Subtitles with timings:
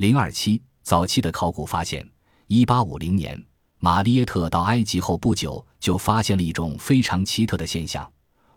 [0.00, 2.08] 零二七早期的考古发现，
[2.46, 3.38] 一八五零年，
[3.80, 8.10] 玛丽耶特到埃及后不久，就发现了一种非常奇特的现象：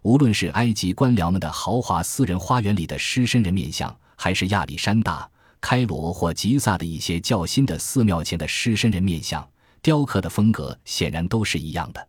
[0.03, 5.29] 无论是埃及官僚们的豪华私人花园里的狮身人面像，还是亚历山大、
[5.59, 9.45] 开罗或吉萨的一些较新的寺庙前的狮身人面像，
[9.81, 12.07] 雕刻的风格显然都是一样的。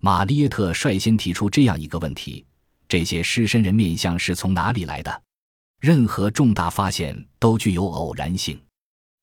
[0.00, 2.46] 玛丽耶特率先提出这样一个问题：
[2.86, 5.22] 这些狮身人面像是从哪里来的？
[5.80, 8.56] 任何重大发现都具有偶然性。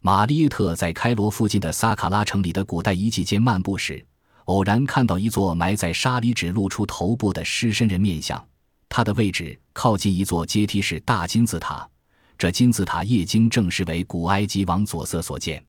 [0.05, 4.05] 玛丽耶特在开罗附近的萨卡拉城里的古代遗迹间漫步时，
[4.43, 8.47] 偶然看到一座埋在沙里只露出头部的狮身人面像。
[8.87, 11.89] 它的位置靠近一座阶梯式大金字塔，
[12.37, 15.65] 这金字塔业经证实为古埃及王佐瑟所建。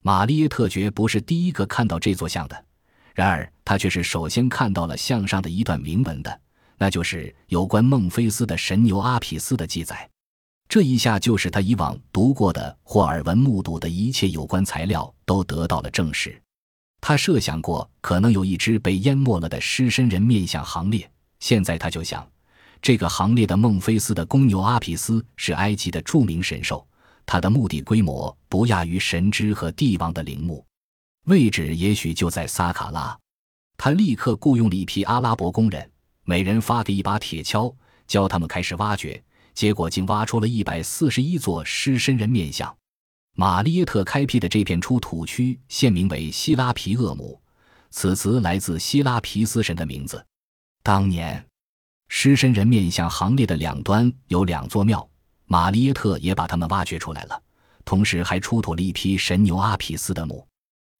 [0.00, 2.64] 玛丽耶特绝不是第一个看到这座像的，
[3.14, 6.40] 然而他却是首先看到了像上的一段铭文的，
[6.78, 10.08] 那就是有关孟菲斯的神牛阿匹斯的记载。
[10.68, 16.40] 这一下，就使他以往读过的或耳闻目睹的一切有关材料都得到了证实。
[17.00, 22.26] 他设想过可能有一支被淹没了的狮身人面像行列，现在他就想，
[22.80, 26.86] 这个行列的孟菲斯的公牛阿匹斯是埃及的著名神兽，
[27.26, 30.64] 它的墓地规模不亚于神之和帝王的陵墓，
[31.26, 33.16] 位置也许就在萨卡拉。
[33.76, 35.90] 他立刻雇佣了一批阿拉伯工人，
[36.24, 37.74] 每人发给一把铁锹，
[38.06, 39.22] 教他们开始挖掘。
[39.54, 42.76] 结果竟挖出了一百四十一座狮身人面像。
[43.36, 47.40] 玛丽耶特开辟的这片出土区现名为希拉皮厄姆，
[47.90, 50.24] 此词来自希拉皮斯神的名字。
[50.82, 51.44] 当年，
[52.08, 55.08] 狮身人面像行列的两端有两座庙，
[55.46, 57.42] 玛丽耶特也把它们挖掘出来了，
[57.84, 60.46] 同时还出土了一批神牛阿匹斯的墓。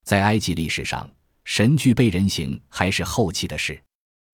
[0.04, 1.08] 在埃及历史上，
[1.44, 3.80] 神具备人形还是后期的事。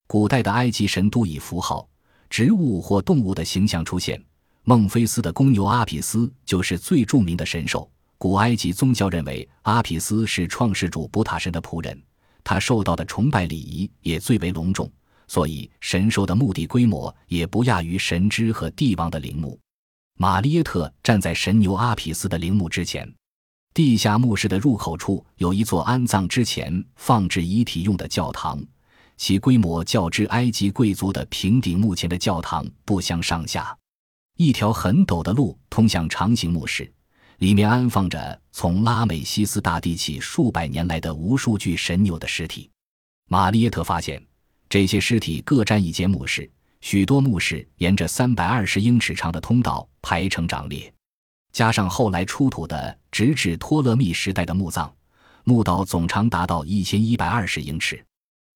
[0.07, 1.87] 古代的埃及神都以符号。
[2.31, 4.23] 植物或动物的形象出现，
[4.62, 7.91] 孟菲斯的公牛阿匹斯就是最著名的神兽。
[8.17, 12.00] 古埃及宗教认为阿匹斯是创世主布塔神的仆人，
[12.45, 14.89] 他受到的崇拜礼仪也最为隆重，
[15.27, 19.59] 所以神兽的墓地规模也不亚于神之和帝王的陵墓。
[20.16, 23.12] 玛丽耶特站在神牛阿匹斯的陵墓之前，
[23.75, 28.62] 地下墓室的入口处有一座安葬之前放置遗体用的教堂。
[29.20, 33.76] 其规模较之埃及贵族的平顶墓前的教堂不相上下。
[34.38, 36.91] 一条很陡的路通向长形墓室，
[37.36, 42.70] 里面安放着从拉美西斯大帝起数百年来的无数具神牛的尸体。
[43.28, 44.26] 玛丽耶特发现，
[44.70, 46.50] 这些尸体各占一间墓室，
[46.81, 50.91] 许多墓室沿着三百二十英尺长的通道排成长列，
[51.52, 54.91] 加上后来出土的直至托勒密时代的墓葬，
[55.44, 58.02] 墓道总长达到一千一百二十英尺。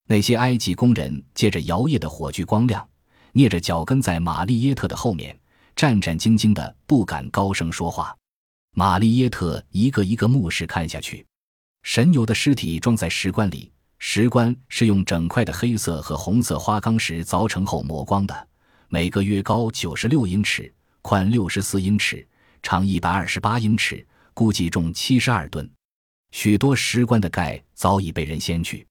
[0.07, 2.87] 那些埃及工人借着摇曳的火炬光亮，
[3.33, 5.39] 蹑着脚跟在玛丽耶特的后面，
[5.75, 8.15] 战战兢兢的，不敢高声说话。
[8.75, 11.25] 玛丽耶特一个一个墓室看下去，
[11.83, 18.49] 神牛的尸体装在石棺里，石棺是用整块的黑色和红色花岗石凿成后磨光的，
[18.89, 20.71] 每个约高九十六英尺，
[21.01, 22.27] 宽六十四英尺，
[22.63, 25.71] 长一百二十八英尺，估计重七十二吨。
[26.33, 28.87] 许多石棺的盖早已被人掀去。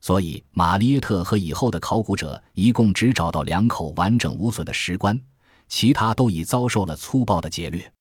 [0.00, 5.20] 所以，玛丽耶特和以后的考古者一共只找到两口完整无损的石棺，
[5.68, 7.92] 其他都已遭受了粗暴的劫掠。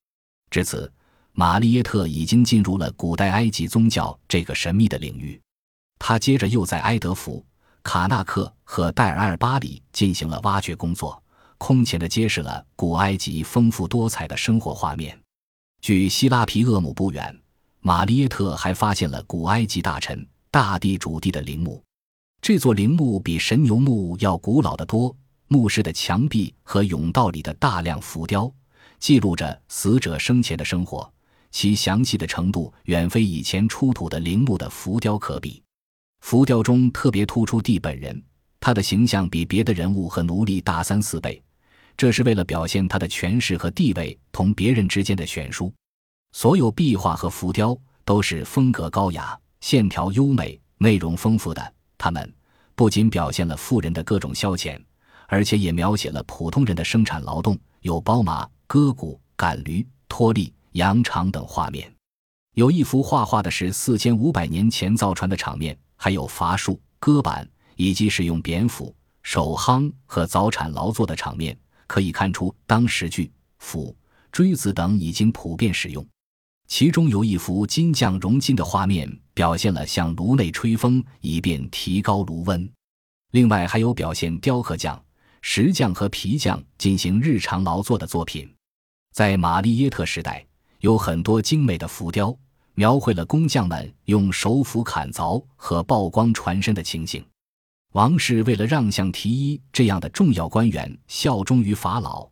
[0.51, 0.91] 至此，
[1.33, 5.41] 玛丽耶特已经进入了古代埃及宗教这个神秘的领域。
[5.99, 7.43] 他接着又在埃德福、
[7.81, 11.21] 卡纳克和戴尔埃尔巴里进行了挖掘工作，
[11.57, 15.19] 空前的揭示了古埃及丰富多彩的生活画面。
[15.81, 17.35] 距希拉皮厄姆不远，
[17.79, 21.83] 玛丽耶特还发现了古埃及大臣大地主地的陵墓。
[22.41, 25.13] 这座陵墓比神牛墓要古老的多，
[25.47, 28.49] 墓室的墙壁和甬道里的大量浮雕，
[28.99, 31.11] 记录着死者生前的生活，
[31.51, 35.61] 其详细的程度远非以前出土的陵墓的浮雕可比。
[36.21, 38.21] 浮雕中特别突出帝本人，
[38.59, 41.41] 他的形象比别的人物和奴隶大三四倍，
[41.97, 45.73] 这是为了表现他的权势和地位同别人之间的悬殊。
[46.31, 51.73] 所有壁画和浮雕都是风格高雅、线条优美、内容丰富的。
[51.99, 52.31] 他们
[52.77, 54.79] 不仅表现了富人的各种消遣，
[55.25, 61.91] 而且也描写了普通人的生产劳动，有包马、割谷、赶驴、拖犁、扬场等画面。
[62.53, 71.57] 有一幅画画的是四千五百年前造船的场面，还有伐树、割板以及使用扁斧、手夯和早产劳作的场面。
[71.87, 73.97] 可以看出，当时锯、斧、
[74.31, 76.07] 锥子等已经普遍使用。
[76.67, 82.67] 其中有一幅金匠熔金的画面，表现了向炉内吹风，以便提高炉温。
[83.33, 84.99] 另外还有表现雕刻匠、
[85.43, 88.51] 石匠和皮匠进行日常劳作的作品。
[89.13, 90.43] 在玛丽耶特时代，
[90.79, 92.35] 有很多精美的浮雕，
[92.73, 97.23] 描绘了工匠们用手斧砍凿和曝光船身的情形。
[97.93, 102.27] 王室为了让像提伊这样的重要官员效忠于法老，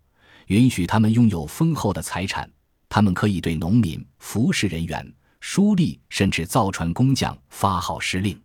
[0.47, 2.49] 允许他们拥有丰厚的财产，
[2.89, 5.13] 他们可以对农民、服侍人员、
[5.47, 8.37] 书吏甚至造船工匠发号施令。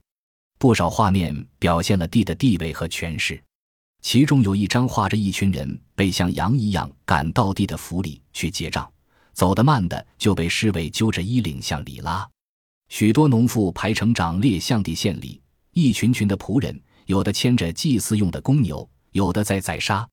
[0.59, 3.43] 不少画面表现了帝的地位和权势，
[4.03, 8.89] 其中有一张画着一群人被像羊一样赶到帝的府里去结账，
[9.33, 12.29] 走得慢的就被侍卫揪着衣领向里拉。
[12.91, 15.41] 许多农妇排成长列向帝献礼，
[15.73, 16.81] 一群群的仆人。
[17.07, 20.07] 有的牵着祭祀用的公牛，有的在宰杀，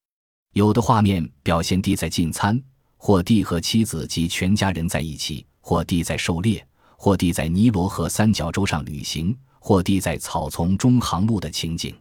[0.54, 2.60] 有的画面表现帝在进餐，
[2.95, 6.66] 或帝和妻子及全家人在一起，或帝在狩猎，
[6.97, 11.95] 或地在尼罗河三角洲上旅行，或地在草丛中航路的情景。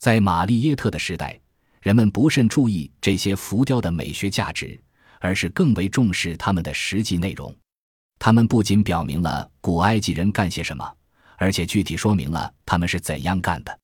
[0.00, 1.40] 在玛丽耶特的时代，
[1.80, 4.78] 人们不甚注意这些浮雕的美学价值，
[5.20, 7.54] 而是更为重视他们的实际内容。
[8.18, 10.92] 他们不仅表明了古埃及人干些什么，
[11.36, 13.78] 而且具体说明了他们是怎样干的。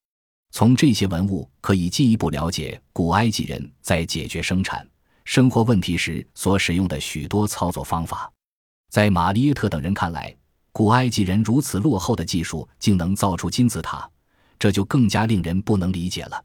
[0.52, 4.86] 从这些文物可以进一步了解古埃及人在解决生产
[5.24, 8.30] 生活问题时所使用的许多操作方法。
[8.90, 10.34] 在玛丽耶特等人看来，
[10.72, 14.08] 古埃及人如此落后的技术竟能造出金字塔，
[14.58, 16.42] 这就更加令人不能理解了。